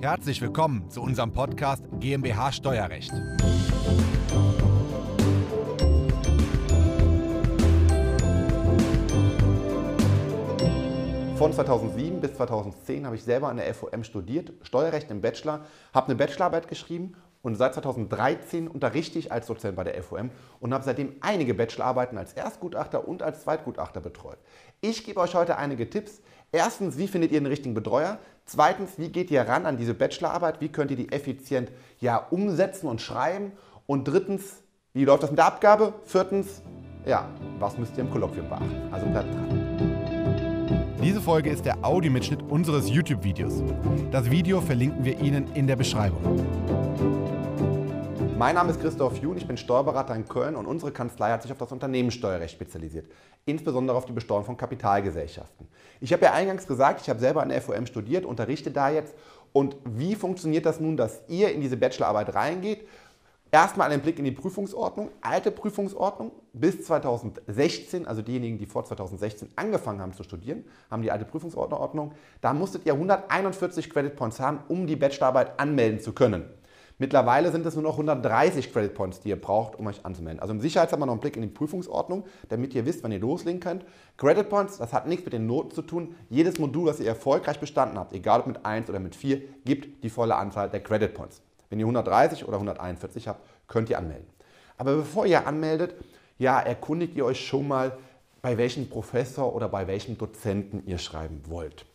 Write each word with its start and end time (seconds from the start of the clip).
Herzlich 0.00 0.40
willkommen 0.40 0.88
zu 0.90 1.02
unserem 1.02 1.32
Podcast 1.32 1.82
GmbH 1.98 2.52
Steuerrecht. 2.52 3.10
Von 11.36 11.52
2007 11.52 12.20
bis 12.20 12.34
2010 12.34 13.06
habe 13.06 13.16
ich 13.16 13.24
selber 13.24 13.48
an 13.48 13.56
der 13.56 13.74
FOM 13.74 14.04
studiert, 14.04 14.52
Steuerrecht 14.62 15.10
im 15.10 15.20
Bachelor, 15.20 15.64
habe 15.92 16.06
eine 16.06 16.14
Bachelorarbeit 16.14 16.68
geschrieben 16.68 17.16
und 17.42 17.56
seit 17.56 17.74
2013 17.74 18.68
unterrichte 18.68 19.18
ich 19.18 19.32
als 19.32 19.46
Dozent 19.46 19.76
bei 19.76 19.84
der 19.84 20.00
FOM 20.02 20.30
und 20.60 20.74
habe 20.74 20.84
seitdem 20.84 21.14
einige 21.22 21.54
Bachelorarbeiten 21.54 22.18
als 22.18 22.34
Erstgutachter 22.34 23.08
und 23.08 23.22
als 23.22 23.42
Zweitgutachter 23.42 24.00
betreut. 24.00 24.38
Ich 24.80 25.04
gebe 25.04 25.18
euch 25.18 25.34
heute 25.34 25.56
einige 25.56 25.90
Tipps. 25.90 26.20
Erstens, 26.52 26.96
wie 26.96 27.08
findet 27.08 27.30
ihr 27.32 27.40
den 27.40 27.46
richtigen 27.46 27.74
Betreuer? 27.74 28.18
Zweitens, 28.46 28.92
wie 28.96 29.10
geht 29.10 29.30
ihr 29.30 29.42
ran 29.42 29.66
an 29.66 29.76
diese 29.76 29.92
Bachelorarbeit? 29.92 30.60
Wie 30.62 30.70
könnt 30.70 30.90
ihr 30.90 30.96
die 30.96 31.12
effizient 31.12 31.70
ja, 32.00 32.16
umsetzen 32.16 32.86
und 32.86 33.02
schreiben? 33.02 33.52
Und 33.86 34.08
drittens, 34.08 34.62
wie 34.94 35.04
läuft 35.04 35.22
das 35.24 35.30
mit 35.30 35.38
der 35.38 35.46
Abgabe? 35.46 35.92
Viertens, 36.04 36.62
ja, 37.04 37.28
was 37.58 37.76
müsst 37.76 37.98
ihr 37.98 38.04
im 38.04 38.10
Kolloquium 38.10 38.48
beachten? 38.48 38.80
Also 38.90 39.06
bleibt 39.06 39.34
dran. 39.34 40.96
Diese 41.02 41.20
Folge 41.20 41.50
ist 41.50 41.66
der 41.66 41.84
Audiomitschnitt 41.84 42.42
unseres 42.48 42.88
YouTube-Videos. 42.88 43.62
Das 44.10 44.30
Video 44.30 44.62
verlinken 44.62 45.04
wir 45.04 45.20
Ihnen 45.20 45.52
in 45.54 45.66
der 45.66 45.76
Beschreibung. 45.76 46.44
Mein 48.38 48.54
Name 48.54 48.70
ist 48.70 48.80
Christoph 48.80 49.16
Jun, 49.16 49.36
ich 49.36 49.48
bin 49.48 49.56
Steuerberater 49.56 50.14
in 50.14 50.28
Köln 50.28 50.54
und 50.54 50.66
unsere 50.66 50.92
Kanzlei 50.92 51.32
hat 51.32 51.42
sich 51.42 51.50
auf 51.50 51.58
das 51.58 51.72
Unternehmenssteuerrecht 51.72 52.54
spezialisiert, 52.54 53.10
insbesondere 53.46 53.96
auf 53.96 54.04
die 54.04 54.12
Besteuerung 54.12 54.44
von 54.44 54.56
Kapitalgesellschaften. 54.56 55.66
Ich 56.00 56.12
habe 56.12 56.26
ja 56.26 56.34
eingangs 56.34 56.64
gesagt, 56.64 57.00
ich 57.00 57.10
habe 57.10 57.18
selber 57.18 57.42
an 57.42 57.48
der 57.48 57.60
FOM 57.60 57.84
studiert, 57.86 58.24
unterrichte 58.24 58.70
da 58.70 58.90
jetzt. 58.90 59.16
Und 59.52 59.74
wie 59.84 60.14
funktioniert 60.14 60.66
das 60.66 60.78
nun, 60.78 60.96
dass 60.96 61.22
ihr 61.26 61.52
in 61.52 61.60
diese 61.60 61.76
Bachelorarbeit 61.76 62.32
reingeht? 62.32 62.86
Erstmal 63.50 63.90
einen 63.90 64.02
Blick 64.02 64.20
in 64.20 64.24
die 64.24 64.30
Prüfungsordnung, 64.30 65.10
alte 65.20 65.50
Prüfungsordnung 65.50 66.30
bis 66.52 66.84
2016, 66.84 68.06
also 68.06 68.22
diejenigen, 68.22 68.56
die 68.56 68.66
vor 68.66 68.84
2016 68.84 69.48
angefangen 69.56 70.00
haben 70.00 70.12
zu 70.12 70.22
studieren, 70.22 70.64
haben 70.92 71.02
die 71.02 71.10
alte 71.10 71.24
Prüfungsordnung. 71.24 72.12
Da 72.40 72.52
musstet 72.52 72.86
ihr 72.86 72.92
141 72.92 73.90
Credit 73.90 74.14
Points 74.14 74.38
haben, 74.38 74.60
um 74.68 74.86
die 74.86 74.94
Bachelorarbeit 74.94 75.58
anmelden 75.58 75.98
zu 75.98 76.12
können. 76.12 76.44
Mittlerweile 77.00 77.52
sind 77.52 77.64
es 77.64 77.74
nur 77.74 77.84
noch 77.84 77.92
130 77.92 78.72
Credit 78.72 78.92
Points, 78.92 79.20
die 79.20 79.28
ihr 79.28 79.40
braucht, 79.40 79.78
um 79.78 79.86
euch 79.86 80.04
anzumelden. 80.04 80.40
Also 80.40 80.52
im 80.52 80.60
Sicherheitshalber 80.60 81.06
noch 81.06 81.12
einen 81.12 81.20
Blick 81.20 81.36
in 81.36 81.42
die 81.42 81.48
Prüfungsordnung, 81.48 82.24
damit 82.48 82.74
ihr 82.74 82.86
wisst, 82.86 83.04
wann 83.04 83.12
ihr 83.12 83.20
loslegen 83.20 83.60
könnt. 83.60 83.84
Credit 84.16 84.48
Points, 84.48 84.78
das 84.78 84.92
hat 84.92 85.06
nichts 85.06 85.24
mit 85.24 85.32
den 85.32 85.46
Noten 85.46 85.70
zu 85.70 85.82
tun. 85.82 86.16
Jedes 86.28 86.58
Modul, 86.58 86.88
das 86.88 86.98
ihr 86.98 87.06
erfolgreich 87.06 87.60
bestanden 87.60 87.98
habt, 87.98 88.12
egal 88.12 88.40
ob 88.40 88.48
mit 88.48 88.66
1 88.66 88.90
oder 88.90 88.98
mit 88.98 89.14
4, 89.14 89.40
gibt 89.64 90.02
die 90.02 90.10
volle 90.10 90.34
Anzahl 90.34 90.68
der 90.70 90.82
Credit 90.82 91.14
Points. 91.14 91.40
Wenn 91.70 91.78
ihr 91.78 91.84
130 91.84 92.48
oder 92.48 92.56
141 92.56 93.28
habt, 93.28 93.46
könnt 93.68 93.90
ihr 93.90 93.98
anmelden. 93.98 94.26
Aber 94.76 94.96
bevor 94.96 95.24
ihr 95.24 95.46
anmeldet, 95.46 95.94
ja, 96.36 96.58
erkundigt 96.58 97.14
ihr 97.16 97.24
euch 97.24 97.46
schon 97.46 97.68
mal, 97.68 97.96
bei 98.42 98.56
welchem 98.56 98.88
Professor 98.88 99.54
oder 99.54 99.68
bei 99.68 99.86
welchem 99.86 100.16
Dozenten 100.16 100.84
ihr 100.86 100.98
schreiben 100.98 101.42
wollt. 101.46 101.86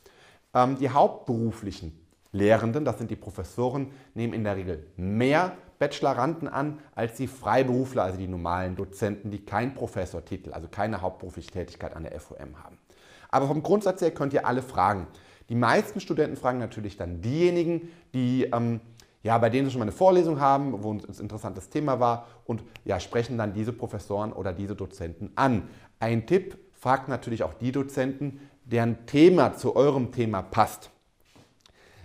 Ähm, 0.53 0.77
die 0.77 0.89
hauptberuflichen 0.89 2.02
Lehrenden, 2.33 2.83
das 2.83 2.97
sind 2.97 3.09
die 3.09 3.15
Professoren, 3.15 3.91
nehmen 4.13 4.33
in 4.33 4.43
der 4.43 4.57
Regel 4.57 4.85
mehr 4.97 5.55
Bacheloranden 5.79 6.47
an 6.47 6.79
als 6.95 7.15
die 7.15 7.27
Freiberufler, 7.27 8.03
also 8.03 8.17
die 8.17 8.27
normalen 8.27 8.75
Dozenten, 8.75 9.31
die 9.31 9.45
keinen 9.45 9.73
Professortitel, 9.73 10.51
also 10.51 10.67
keine 10.67 11.01
hauptberufliche 11.01 11.51
Tätigkeit 11.51 11.95
an 11.95 12.03
der 12.03 12.19
FOM 12.19 12.61
haben. 12.63 12.77
Aber 13.29 13.47
vom 13.47 13.63
Grundsatz 13.63 14.01
her 14.01 14.11
könnt 14.11 14.33
ihr 14.33 14.45
alle 14.45 14.61
fragen. 14.61 15.07
Die 15.49 15.55
meisten 15.55 15.99
Studenten 15.99 16.35
fragen 16.35 16.59
natürlich 16.59 16.97
dann 16.97 17.21
diejenigen, 17.21 17.89
die 18.13 18.43
ähm, 18.43 18.81
ja, 19.23 19.37
bei 19.37 19.49
denen 19.49 19.65
sie 19.65 19.71
schon 19.71 19.79
mal 19.79 19.85
eine 19.85 19.93
Vorlesung 19.93 20.39
haben, 20.39 20.83
wo 20.83 20.93
ein 20.93 21.01
interessantes 21.19 21.69
Thema 21.69 21.99
war 21.99 22.27
und 22.45 22.63
ja, 22.83 22.99
sprechen 22.99 23.37
dann 23.37 23.53
diese 23.53 23.71
Professoren 23.71 24.33
oder 24.33 24.51
diese 24.51 24.75
Dozenten 24.75 25.31
an. 25.35 25.69
Ein 25.99 26.27
Tipp, 26.27 26.57
fragt 26.83 27.07
natürlich 27.07 27.43
auch 27.43 27.53
die 27.53 27.71
Dozenten, 27.71 28.41
deren 28.65 29.05
Thema 29.05 29.53
zu 29.53 29.73
eurem 29.77 30.11
Thema 30.11 30.41
passt. 30.41 30.91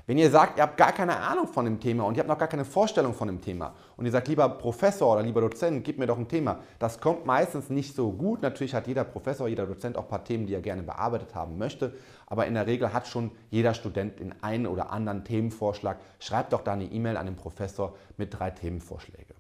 Wenn 0.09 0.17
ihr 0.17 0.31
sagt, 0.31 0.57
ihr 0.57 0.63
habt 0.63 0.79
gar 0.79 0.93
keine 0.93 1.19
Ahnung 1.19 1.47
von 1.47 1.67
dem 1.67 1.81
Thema 1.81 2.05
und 2.05 2.17
ihr 2.17 2.21
habt 2.21 2.31
noch 2.31 2.39
gar 2.39 2.49
keine 2.49 2.65
Vorstellung 2.65 3.13
von 3.13 3.29
dem 3.29 3.43
Thema 3.43 3.75
und 3.99 4.07
ihr 4.07 4.11
sagt, 4.11 4.27
lieber 4.29 4.49
Professor 4.49 5.13
oder 5.13 5.23
lieber 5.23 5.43
Dozent, 5.43 5.85
gib 5.85 5.99
mir 5.99 6.07
doch 6.07 6.17
ein 6.17 6.27
Thema, 6.27 6.61
das 6.79 6.99
kommt 6.99 7.27
meistens 7.27 7.69
nicht 7.69 7.95
so 7.95 8.11
gut. 8.11 8.41
Natürlich 8.41 8.73
hat 8.75 8.87
jeder 8.87 9.05
Professor, 9.05 9.49
jeder 9.49 9.67
Dozent 9.67 9.99
auch 9.99 10.05
ein 10.05 10.09
paar 10.09 10.25
Themen, 10.25 10.47
die 10.47 10.55
er 10.55 10.63
gerne 10.63 10.83
bearbeitet 10.83 11.35
haben 11.35 11.59
möchte, 11.59 11.93
aber 12.27 12.47
in 12.47 12.55
der 12.55 12.67
Regel 12.67 12.95
hat 12.95 13.07
schon 13.07 13.33
jeder 13.51 13.75
Student 13.75 14.19
den 14.19 14.35
einen 14.43 14.67
oder 14.67 14.93
anderen 14.93 15.25
Themenvorschlag. 15.25 15.99
Schreibt 16.21 16.55
doch 16.55 16.63
da 16.63 16.73
eine 16.73 16.87
E-Mail 16.87 17.19
an 17.19 17.27
den 17.27 17.37
Professor 17.37 17.95
mit 18.17 18.33
drei 18.33 18.49
Themenvorschlägen. 18.49 19.37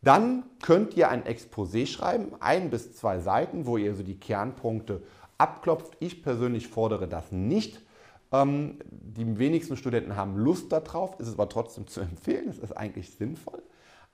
Dann 0.00 0.44
könnt 0.62 0.94
ihr 0.94 1.10
ein 1.10 1.24
Exposé 1.24 1.86
schreiben, 1.86 2.32
ein 2.40 2.70
bis 2.70 2.96
zwei 2.96 3.18
Seiten, 3.18 3.66
wo 3.66 3.76
ihr 3.76 3.94
so 3.94 4.02
die 4.02 4.18
Kernpunkte 4.18 5.02
abklopft. 5.36 5.92
Ich 6.00 6.22
persönlich 6.22 6.68
fordere 6.68 7.06
das 7.06 7.32
nicht 7.32 7.82
die 8.32 9.38
wenigsten 9.38 9.76
Studenten 9.76 10.14
haben 10.14 10.36
Lust 10.36 10.70
darauf, 10.70 11.18
es 11.18 11.26
ist 11.26 11.34
aber 11.34 11.48
trotzdem 11.48 11.86
zu 11.86 12.00
empfehlen, 12.00 12.48
es 12.48 12.58
ist 12.58 12.72
eigentlich 12.72 13.10
sinnvoll. 13.10 13.62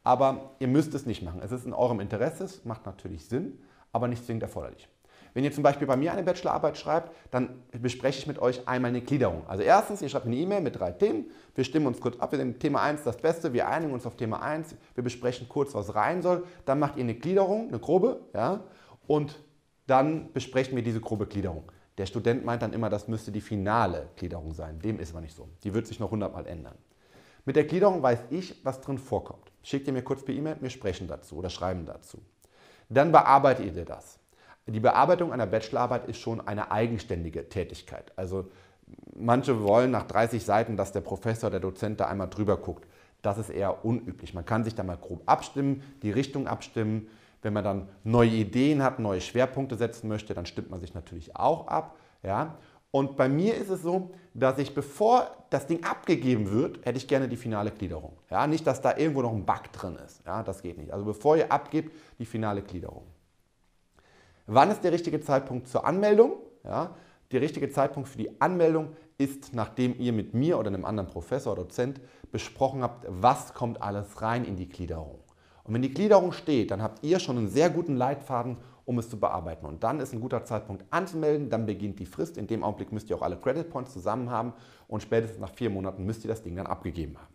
Aber 0.02 0.52
ihr 0.60 0.68
müsst 0.68 0.94
es 0.94 1.04
nicht 1.04 1.22
machen. 1.22 1.40
Es 1.42 1.50
ist 1.50 1.66
in 1.66 1.72
eurem 1.72 2.00
Interesse, 2.00 2.44
es 2.44 2.64
macht 2.64 2.86
natürlich 2.86 3.26
Sinn, 3.26 3.58
aber 3.92 4.08
nicht 4.08 4.24
zwingend 4.24 4.44
erforderlich. 4.44 4.88
Wenn 5.34 5.44
ihr 5.44 5.52
zum 5.52 5.62
Beispiel 5.62 5.86
bei 5.86 5.96
mir 5.96 6.12
eine 6.12 6.22
Bachelorarbeit 6.22 6.78
schreibt, 6.78 7.14
dann 7.30 7.62
bespreche 7.70 8.20
ich 8.20 8.26
mit 8.26 8.38
euch 8.38 8.66
einmal 8.66 8.88
eine 8.88 9.02
Gliederung. 9.02 9.42
Also 9.46 9.62
erstens, 9.62 10.00
ihr 10.00 10.08
schreibt 10.08 10.24
eine 10.24 10.36
E-Mail 10.36 10.62
mit 10.62 10.78
drei 10.78 10.92
Themen. 10.92 11.26
Wir 11.54 11.64
stimmen 11.64 11.86
uns 11.86 12.00
kurz 12.00 12.18
ab. 12.18 12.32
Wir 12.32 12.38
nehmen 12.38 12.58
Thema 12.58 12.80
1 12.80 13.02
das 13.02 13.18
Beste. 13.18 13.52
Wir 13.52 13.68
einigen 13.68 13.92
uns 13.92 14.06
auf 14.06 14.16
Thema 14.16 14.40
1. 14.40 14.74
Wir 14.94 15.04
besprechen 15.04 15.46
kurz, 15.46 15.74
was 15.74 15.94
rein 15.94 16.22
soll. 16.22 16.44
Dann 16.64 16.78
macht 16.78 16.96
ihr 16.96 17.02
eine 17.02 17.14
Gliederung, 17.14 17.68
eine 17.68 17.78
grobe. 17.78 18.20
Ja, 18.32 18.60
und 19.06 19.38
dann 19.86 20.32
besprechen 20.32 20.74
wir 20.74 20.82
diese 20.82 21.00
grobe 21.00 21.26
Gliederung. 21.26 21.70
Der 21.98 22.06
Student 22.06 22.44
meint 22.44 22.62
dann 22.62 22.72
immer, 22.72 22.90
das 22.90 23.08
müsste 23.08 23.32
die 23.32 23.40
finale 23.40 24.08
Gliederung 24.16 24.52
sein. 24.52 24.78
Dem 24.80 25.00
ist 25.00 25.12
aber 25.12 25.22
nicht 25.22 25.34
so. 25.34 25.48
Die 25.64 25.72
wird 25.72 25.86
sich 25.86 25.98
noch 25.98 26.10
hundertmal 26.10 26.46
ändern. 26.46 26.76
Mit 27.46 27.56
der 27.56 27.64
Gliederung 27.64 28.02
weiß 28.02 28.24
ich, 28.30 28.64
was 28.64 28.80
drin 28.80 28.98
vorkommt. 28.98 29.52
Schickt 29.62 29.86
ihr 29.86 29.92
mir 29.92 30.02
kurz 30.02 30.24
per 30.24 30.34
E-Mail, 30.34 30.56
wir 30.60 30.70
sprechen 30.70 31.06
dazu 31.06 31.36
oder 31.36 31.48
schreiben 31.48 31.86
dazu. 31.86 32.18
Dann 32.88 33.12
bearbeitet 33.12 33.74
ihr 33.74 33.84
das. 33.84 34.18
Die 34.66 34.80
Bearbeitung 34.80 35.32
einer 35.32 35.46
Bachelorarbeit 35.46 36.08
ist 36.08 36.18
schon 36.18 36.46
eine 36.46 36.72
eigenständige 36.72 37.48
Tätigkeit. 37.48 38.12
Also 38.16 38.48
manche 39.14 39.62
wollen 39.62 39.92
nach 39.92 40.06
30 40.06 40.44
Seiten, 40.44 40.76
dass 40.76 40.92
der 40.92 41.02
Professor, 41.02 41.50
der 41.50 41.60
Dozent 41.60 42.00
da 42.00 42.08
einmal 42.08 42.28
drüber 42.28 42.56
guckt. 42.56 42.86
Das 43.22 43.38
ist 43.38 43.50
eher 43.50 43.84
unüblich. 43.84 44.34
Man 44.34 44.44
kann 44.44 44.64
sich 44.64 44.74
da 44.74 44.82
mal 44.82 44.96
grob 44.96 45.22
abstimmen, 45.26 45.82
die 46.02 46.10
Richtung 46.10 46.48
abstimmen, 46.48 47.08
wenn 47.42 47.52
man 47.52 47.64
dann 47.64 47.88
neue 48.04 48.30
Ideen 48.30 48.82
hat, 48.82 48.98
neue 48.98 49.20
Schwerpunkte 49.20 49.76
setzen 49.76 50.08
möchte, 50.08 50.34
dann 50.34 50.46
stimmt 50.46 50.70
man 50.70 50.80
sich 50.80 50.94
natürlich 50.94 51.36
auch 51.36 51.68
ab. 51.68 51.96
Ja? 52.22 52.56
Und 52.90 53.16
bei 53.16 53.28
mir 53.28 53.54
ist 53.54 53.68
es 53.68 53.82
so, 53.82 54.12
dass 54.34 54.58
ich, 54.58 54.74
bevor 54.74 55.30
das 55.50 55.66
Ding 55.66 55.84
abgegeben 55.84 56.50
wird, 56.50 56.84
hätte 56.84 56.98
ich 56.98 57.06
gerne 57.08 57.28
die 57.28 57.36
finale 57.36 57.70
Gliederung. 57.70 58.16
Ja? 58.30 58.46
Nicht, 58.46 58.66
dass 58.66 58.80
da 58.80 58.96
irgendwo 58.96 59.22
noch 59.22 59.32
ein 59.32 59.44
Bug 59.44 59.72
drin 59.72 59.96
ist. 60.04 60.22
Ja? 60.26 60.42
Das 60.42 60.62
geht 60.62 60.78
nicht. 60.78 60.92
Also 60.92 61.04
bevor 61.04 61.36
ihr 61.36 61.50
abgebt, 61.52 61.92
die 62.18 62.26
finale 62.26 62.62
Gliederung. 62.62 63.04
Wann 64.46 64.70
ist 64.70 64.82
der 64.82 64.92
richtige 64.92 65.20
Zeitpunkt 65.20 65.68
zur 65.68 65.84
Anmeldung? 65.84 66.36
Ja? 66.64 66.94
Der 67.32 67.40
richtige 67.40 67.68
Zeitpunkt 67.70 68.08
für 68.08 68.18
die 68.18 68.40
Anmeldung 68.40 68.94
ist, 69.18 69.54
nachdem 69.54 69.98
ihr 69.98 70.12
mit 70.12 70.34
mir 70.34 70.58
oder 70.58 70.68
einem 70.68 70.84
anderen 70.84 71.08
Professor 71.08 71.52
oder 71.52 71.62
Dozent 71.62 72.00
besprochen 72.30 72.82
habt, 72.82 73.06
was 73.08 73.54
kommt 73.54 73.82
alles 73.82 74.22
rein 74.22 74.44
in 74.44 74.56
die 74.56 74.68
Gliederung. 74.68 75.18
Und 75.66 75.74
wenn 75.74 75.82
die 75.82 75.92
Gliederung 75.92 76.32
steht, 76.32 76.70
dann 76.70 76.80
habt 76.80 77.02
ihr 77.02 77.18
schon 77.18 77.38
einen 77.38 77.48
sehr 77.48 77.70
guten 77.70 77.96
Leitfaden, 77.96 78.56
um 78.84 78.98
es 79.00 79.10
zu 79.10 79.18
bearbeiten. 79.18 79.66
Und 79.66 79.82
dann 79.82 79.98
ist 79.98 80.12
ein 80.12 80.20
guter 80.20 80.44
Zeitpunkt 80.44 80.84
anzumelden, 80.90 81.50
dann 81.50 81.66
beginnt 81.66 81.98
die 81.98 82.06
Frist. 82.06 82.38
In 82.38 82.46
dem 82.46 82.62
Augenblick 82.62 82.92
müsst 82.92 83.10
ihr 83.10 83.16
auch 83.16 83.22
alle 83.22 83.36
Credit 83.36 83.68
Points 83.68 83.92
zusammen 83.92 84.30
haben 84.30 84.52
und 84.86 85.02
spätestens 85.02 85.40
nach 85.40 85.52
vier 85.52 85.70
Monaten 85.70 86.06
müsst 86.06 86.24
ihr 86.24 86.28
das 86.28 86.42
Ding 86.42 86.54
dann 86.54 86.68
abgegeben 86.68 87.16
haben. 87.18 87.34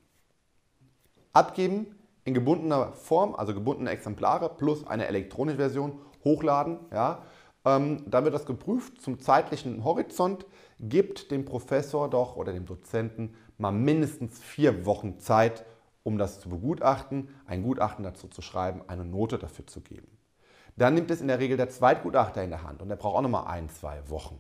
Abgeben 1.34 1.88
in 2.24 2.34
gebundener 2.34 2.94
Form, 2.94 3.36
also 3.36 3.54
gebundene 3.54 3.90
Exemplare 3.90 4.50
plus 4.50 4.88
eine 4.88 5.08
elektronische 5.08 5.58
Version, 5.58 6.00
hochladen. 6.24 6.80
Ja. 6.92 7.24
Ähm, 7.66 8.04
dann 8.08 8.24
wird 8.24 8.34
das 8.34 8.46
geprüft 8.46 9.02
zum 9.02 9.20
zeitlichen 9.20 9.84
Horizont. 9.84 10.46
Gibt 10.80 11.32
dem 11.32 11.44
Professor 11.44 12.10
doch 12.10 12.38
oder 12.38 12.54
dem 12.54 12.66
Dozenten 12.66 13.34
mal 13.58 13.72
mindestens 13.72 14.40
vier 14.40 14.86
Wochen 14.86 15.20
Zeit, 15.20 15.66
um 16.04 16.18
das 16.18 16.40
zu 16.40 16.50
begutachten, 16.50 17.30
ein 17.46 17.64
Gutachten 17.64 18.04
dazu 18.04 18.28
zu 18.28 18.42
schreiben, 18.42 18.82
eine 18.88 19.06
Note 19.06 19.38
dafür 19.38 19.68
zu 19.68 19.82
geben. 19.82 20.08
Dann 20.78 20.94
nimmt 20.94 21.12
es 21.12 21.22
in 21.22 21.28
der 21.28 21.40
Regel 21.40 21.58
der 21.58 21.70
Zweitgutachter 21.70 22.44
in 22.44 22.50
der 22.50 22.64
Hand 22.64 22.82
und 22.82 22.90
der 22.90 22.96
braucht 22.96 23.18
auch 23.18 23.22
nochmal 23.22 23.48
ein, 23.48 23.70
zwei 23.70 24.10
Wochen. 24.10 24.40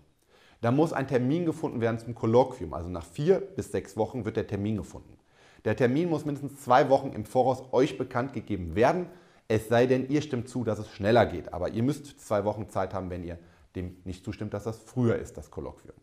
Da 0.61 0.71
muss 0.71 0.93
ein 0.93 1.07
Termin 1.07 1.45
gefunden 1.45 1.81
werden 1.81 1.99
zum 1.99 2.15
Kolloquium. 2.15 2.73
Also 2.73 2.89
nach 2.89 3.03
vier 3.03 3.39
bis 3.39 3.71
sechs 3.71 3.97
Wochen 3.97 4.25
wird 4.25 4.37
der 4.37 4.47
Termin 4.47 4.77
gefunden. 4.77 5.17
Der 5.65 5.75
Termin 5.75 6.09
muss 6.09 6.25
mindestens 6.25 6.61
zwei 6.61 6.89
Wochen 6.89 7.13
im 7.13 7.25
Voraus 7.25 7.63
euch 7.71 7.97
bekannt 7.97 8.33
gegeben 8.33 8.75
werden, 8.75 9.07
es 9.47 9.67
sei 9.67 9.85
denn, 9.85 10.07
ihr 10.09 10.21
stimmt 10.21 10.47
zu, 10.47 10.63
dass 10.63 10.79
es 10.79 10.89
schneller 10.89 11.25
geht. 11.25 11.53
Aber 11.53 11.69
ihr 11.69 11.83
müsst 11.83 12.25
zwei 12.25 12.45
Wochen 12.45 12.69
Zeit 12.69 12.93
haben, 12.93 13.09
wenn 13.09 13.23
ihr 13.23 13.37
dem 13.75 13.97
nicht 14.05 14.23
zustimmt, 14.23 14.53
dass 14.53 14.63
das 14.63 14.77
früher 14.77 15.17
ist, 15.17 15.37
das 15.37 15.51
Kolloquium. 15.51 15.95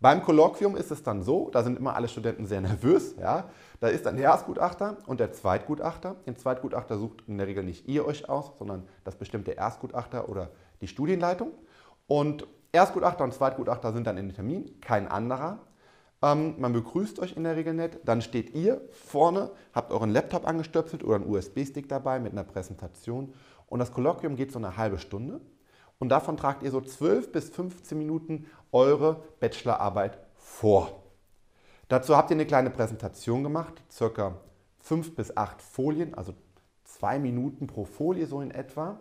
Beim 0.00 0.22
Kolloquium 0.22 0.76
ist 0.76 0.90
es 0.90 1.02
dann 1.02 1.22
so, 1.22 1.50
da 1.50 1.62
sind 1.62 1.78
immer 1.78 1.94
alle 1.94 2.08
Studenten 2.08 2.46
sehr 2.46 2.62
nervös. 2.62 3.16
Ja? 3.20 3.50
Da 3.80 3.88
ist 3.88 4.06
dann 4.06 4.16
der 4.16 4.24
Erstgutachter 4.24 4.96
und 5.06 5.20
der 5.20 5.32
Zweitgutachter. 5.32 6.16
Den 6.26 6.36
Zweitgutachter 6.36 6.98
sucht 6.98 7.24
in 7.26 7.36
der 7.36 7.46
Regel 7.46 7.64
nicht 7.64 7.86
ihr 7.86 8.06
euch 8.06 8.28
aus, 8.28 8.52
sondern 8.58 8.88
das 9.04 9.16
bestimmt 9.16 9.46
der 9.46 9.58
Erstgutachter 9.58 10.30
oder 10.30 10.48
die 10.80 10.88
Studienleitung. 10.88 11.52
Und 12.06 12.46
Erstgutachter 12.72 13.24
und 13.24 13.34
Zweitgutachter 13.34 13.92
sind 13.92 14.06
dann 14.06 14.16
in 14.16 14.28
den 14.28 14.34
Termin, 14.34 14.80
kein 14.80 15.06
anderer. 15.06 15.58
Ähm, 16.22 16.54
man 16.58 16.72
begrüßt 16.72 17.18
euch 17.20 17.36
in 17.36 17.44
der 17.44 17.56
Regel 17.56 17.74
nicht. 17.74 17.98
Dann 18.04 18.22
steht 18.22 18.54
ihr 18.54 18.80
vorne, 18.92 19.50
habt 19.74 19.92
euren 19.92 20.10
Laptop 20.10 20.46
angestöpselt 20.46 21.04
oder 21.04 21.16
einen 21.16 21.28
USB-Stick 21.28 21.88
dabei 21.90 22.20
mit 22.20 22.32
einer 22.32 22.44
Präsentation. 22.44 23.34
Und 23.66 23.80
das 23.80 23.92
Kolloquium 23.92 24.36
geht 24.36 24.50
so 24.50 24.58
eine 24.58 24.78
halbe 24.78 24.98
Stunde. 24.98 25.40
Und 26.00 26.08
davon 26.08 26.36
tragt 26.36 26.64
ihr 26.64 26.70
so 26.72 26.80
12 26.80 27.30
bis 27.30 27.50
15 27.50 27.96
Minuten 27.96 28.46
eure 28.72 29.22
Bachelorarbeit 29.38 30.18
vor. 30.34 31.02
Dazu 31.88 32.16
habt 32.16 32.30
ihr 32.30 32.36
eine 32.36 32.46
kleine 32.46 32.70
Präsentation 32.70 33.44
gemacht, 33.44 33.82
circa 33.90 34.36
5 34.78 35.14
bis 35.14 35.36
8 35.36 35.60
Folien, 35.60 36.14
also 36.14 36.34
zwei 36.84 37.18
Minuten 37.18 37.66
pro 37.66 37.84
Folie 37.84 38.26
so 38.26 38.40
in 38.40 38.50
etwa. 38.50 38.98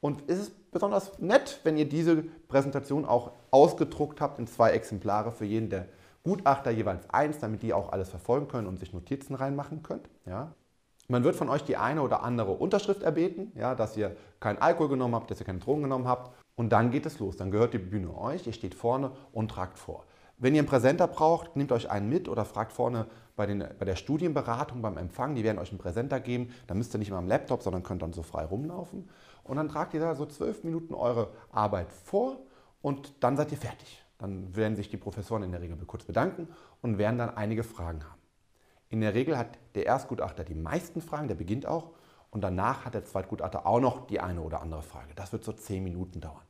Und 0.00 0.24
es 0.26 0.40
ist 0.40 0.70
besonders 0.72 1.18
nett, 1.20 1.60
wenn 1.62 1.76
ihr 1.76 1.88
diese 1.88 2.24
Präsentation 2.48 3.04
auch 3.04 3.32
ausgedruckt 3.52 4.20
habt 4.20 4.38
in 4.40 4.48
zwei 4.48 4.72
Exemplare 4.72 5.30
für 5.30 5.44
jeden 5.44 5.70
der 5.70 5.86
Gutachter 6.24 6.70
jeweils 6.70 7.08
eins, 7.10 7.38
damit 7.38 7.62
die 7.62 7.72
auch 7.72 7.92
alles 7.92 8.10
verfolgen 8.10 8.48
können 8.48 8.66
und 8.66 8.80
sich 8.80 8.92
Notizen 8.92 9.36
reinmachen 9.36 9.82
könnt. 9.82 10.08
Ja. 10.26 10.52
Man 11.12 11.24
wird 11.24 11.36
von 11.36 11.50
euch 11.50 11.62
die 11.62 11.76
eine 11.76 12.00
oder 12.00 12.22
andere 12.22 12.52
Unterschrift 12.52 13.02
erbeten, 13.02 13.52
ja, 13.54 13.74
dass 13.74 13.98
ihr 13.98 14.16
keinen 14.40 14.56
Alkohol 14.62 14.88
genommen 14.88 15.14
habt, 15.14 15.30
dass 15.30 15.38
ihr 15.40 15.44
keine 15.44 15.58
Drogen 15.58 15.82
genommen 15.82 16.08
habt. 16.08 16.34
Und 16.54 16.70
dann 16.72 16.90
geht 16.90 17.04
es 17.04 17.18
los. 17.18 17.36
Dann 17.36 17.50
gehört 17.50 17.74
die 17.74 17.78
Bühne 17.78 18.16
euch, 18.16 18.46
ihr 18.46 18.54
steht 18.54 18.74
vorne 18.74 19.12
und 19.30 19.50
tragt 19.50 19.78
vor. 19.78 20.06
Wenn 20.38 20.54
ihr 20.54 20.60
einen 20.60 20.68
Präsenter 20.68 21.06
braucht, 21.08 21.54
nehmt 21.54 21.70
euch 21.70 21.90
einen 21.90 22.08
mit 22.08 22.30
oder 22.30 22.46
fragt 22.46 22.72
vorne 22.72 23.08
bei, 23.36 23.44
den, 23.44 23.62
bei 23.78 23.84
der 23.84 23.96
Studienberatung, 23.96 24.80
beim 24.80 24.96
Empfang, 24.96 25.34
die 25.34 25.44
werden 25.44 25.58
euch 25.58 25.68
einen 25.68 25.78
Präsenter 25.78 26.18
geben. 26.18 26.48
Dann 26.66 26.78
müsst 26.78 26.94
ihr 26.94 26.98
nicht 26.98 27.10
mehr 27.10 27.18
am 27.18 27.28
Laptop, 27.28 27.62
sondern 27.62 27.82
könnt 27.82 28.00
dann 28.00 28.14
so 28.14 28.22
frei 28.22 28.46
rumlaufen. 28.46 29.10
Und 29.44 29.58
dann 29.58 29.68
tragt 29.68 29.92
ihr 29.92 30.00
da 30.00 30.14
so 30.14 30.24
zwölf 30.24 30.64
Minuten 30.64 30.94
eure 30.94 31.28
Arbeit 31.50 31.92
vor 31.92 32.38
und 32.80 33.12
dann 33.20 33.36
seid 33.36 33.52
ihr 33.52 33.58
fertig. 33.58 34.02
Dann 34.16 34.56
werden 34.56 34.76
sich 34.76 34.88
die 34.88 34.96
Professoren 34.96 35.42
in 35.42 35.52
der 35.52 35.60
Regel 35.60 35.76
kurz 35.86 36.04
bedanken 36.04 36.48
und 36.80 36.96
werden 36.96 37.18
dann 37.18 37.36
einige 37.36 37.64
Fragen 37.64 38.02
haben. 38.02 38.21
In 38.92 39.00
der 39.00 39.14
Regel 39.14 39.38
hat 39.38 39.58
der 39.74 39.86
Erstgutachter 39.86 40.44
die 40.44 40.54
meisten 40.54 41.00
Fragen, 41.00 41.26
der 41.26 41.34
beginnt 41.34 41.64
auch. 41.64 41.92
Und 42.30 42.44
danach 42.44 42.84
hat 42.84 42.92
der 42.92 43.06
Zweitgutachter 43.06 43.64
auch 43.64 43.80
noch 43.80 44.06
die 44.06 44.20
eine 44.20 44.42
oder 44.42 44.60
andere 44.60 44.82
Frage. 44.82 45.14
Das 45.14 45.32
wird 45.32 45.44
so 45.44 45.52
zehn 45.52 45.82
Minuten 45.82 46.20
dauern. 46.20 46.42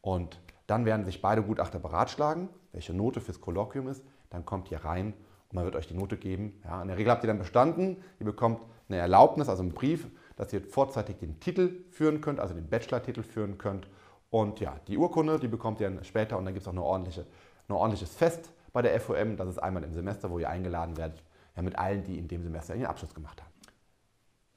Und 0.00 0.40
dann 0.66 0.84
werden 0.86 1.04
sich 1.04 1.22
beide 1.22 1.40
Gutachter 1.40 1.78
beratschlagen, 1.78 2.48
welche 2.72 2.92
Note 2.92 3.20
fürs 3.20 3.40
Kolloquium 3.40 3.86
ist. 3.86 4.04
Dann 4.30 4.44
kommt 4.44 4.72
ihr 4.72 4.84
rein 4.84 5.14
und 5.50 5.54
man 5.54 5.64
wird 5.64 5.76
euch 5.76 5.86
die 5.86 5.94
Note 5.94 6.16
geben. 6.16 6.60
Ja, 6.64 6.82
in 6.82 6.88
der 6.88 6.96
Regel 6.96 7.12
habt 7.12 7.22
ihr 7.22 7.28
dann 7.28 7.38
bestanden. 7.38 8.02
Ihr 8.18 8.26
bekommt 8.26 8.60
eine 8.88 8.98
Erlaubnis, 8.98 9.48
also 9.48 9.62
einen 9.62 9.72
Brief, 9.72 10.08
dass 10.34 10.52
ihr 10.52 10.62
vorzeitig 10.62 11.18
den 11.18 11.38
Titel 11.38 11.84
führen 11.90 12.20
könnt, 12.20 12.40
also 12.40 12.54
den 12.54 12.68
Bachelor-Titel 12.68 13.22
führen 13.22 13.56
könnt. 13.58 13.86
Und 14.30 14.58
ja, 14.58 14.80
die 14.88 14.98
Urkunde, 14.98 15.38
die 15.38 15.46
bekommt 15.46 15.80
ihr 15.80 15.88
dann 15.88 16.02
später 16.02 16.38
und 16.38 16.44
dann 16.44 16.54
gibt 16.54 16.62
es 16.62 16.68
auch 16.68 16.72
eine 16.72 16.82
ordentliche, 16.82 17.24
ein 17.68 17.72
ordentliches 17.72 18.16
Fest 18.16 18.50
bei 18.72 18.82
der 18.82 19.00
FOM. 19.00 19.36
Das 19.36 19.48
ist 19.48 19.58
einmal 19.58 19.84
im 19.84 19.94
Semester, 19.94 20.28
wo 20.28 20.40
ihr 20.40 20.50
eingeladen 20.50 20.96
werdet, 20.96 21.22
ja, 21.56 21.62
mit 21.62 21.78
allen, 21.78 22.04
die 22.04 22.18
in 22.18 22.28
dem 22.28 22.42
Semester 22.42 22.74
ihren 22.74 22.86
Abschluss 22.86 23.14
gemacht 23.14 23.40
haben. 23.40 23.52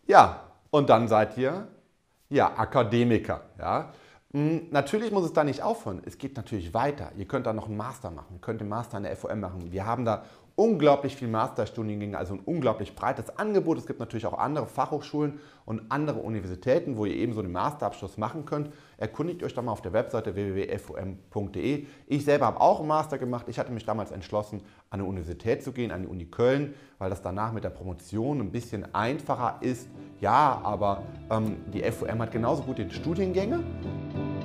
Ja, 0.07 0.51
und 0.69 0.89
dann 0.89 1.07
seid 1.07 1.37
ihr 1.37 1.67
ja, 2.29 2.57
Akademiker. 2.57 3.41
Ja. 3.57 3.93
Hm, 4.31 4.67
natürlich 4.71 5.11
muss 5.11 5.25
es 5.25 5.33
da 5.33 5.43
nicht 5.43 5.61
aufhören. 5.61 6.01
Es 6.05 6.17
geht 6.17 6.35
natürlich 6.35 6.73
weiter. 6.73 7.11
Ihr 7.17 7.25
könnt 7.25 7.45
da 7.45 7.53
noch 7.53 7.67
einen 7.67 7.77
Master 7.77 8.11
machen. 8.11 8.35
Ihr 8.35 8.41
könnt 8.41 8.61
den 8.61 8.69
Master 8.69 8.97
an 8.97 9.03
der 9.03 9.15
FOM 9.15 9.39
machen. 9.39 9.71
Wir 9.71 9.85
haben 9.85 10.05
da 10.05 10.25
unglaublich 10.55 11.15
viel 11.15 11.27
Masterstudiengänge, 11.27 12.17
also 12.17 12.35
ein 12.35 12.39
unglaublich 12.39 12.95
breites 12.95 13.37
Angebot. 13.37 13.77
Es 13.77 13.85
gibt 13.85 13.99
natürlich 13.99 14.25
auch 14.25 14.37
andere 14.37 14.67
Fachhochschulen 14.67 15.39
und 15.65 15.91
andere 15.91 16.19
Universitäten, 16.19 16.97
wo 16.97 17.05
ihr 17.05 17.15
ebenso 17.15 17.41
den 17.41 17.51
Masterabschluss 17.51 18.17
machen 18.17 18.45
könnt. 18.45 18.71
Erkundigt 18.97 19.43
euch 19.43 19.53
da 19.53 19.61
mal 19.61 19.73
auf 19.73 19.81
der 19.81 19.91
Webseite 19.91 20.35
www.fom.de. 20.35 21.87
Ich 22.07 22.23
selber 22.23 22.45
habe 22.45 22.61
auch 22.61 22.79
einen 22.79 22.87
Master 22.87 23.17
gemacht. 23.17 23.47
Ich 23.49 23.59
hatte 23.59 23.73
mich 23.73 23.85
damals 23.85 24.11
entschlossen, 24.11 24.61
an 24.89 25.01
eine 25.01 25.05
Universität 25.05 25.61
zu 25.61 25.73
gehen, 25.73 25.91
an 25.91 26.03
die 26.03 26.07
Uni 26.07 26.25
Köln, 26.25 26.73
weil 26.99 27.09
das 27.09 27.21
danach 27.21 27.51
mit 27.51 27.65
der 27.65 27.69
Promotion 27.71 28.39
ein 28.39 28.51
bisschen 28.51 28.95
einfacher 28.95 29.57
ist. 29.59 29.89
Ja, 30.21 30.61
aber 30.63 31.03
ähm, 31.29 31.57
die 31.73 31.83
FOM 31.83 32.21
hat 32.21 32.31
genauso 32.31 32.63
gut 32.63 32.77
den 32.77 32.91
Studiengänge 32.91 33.59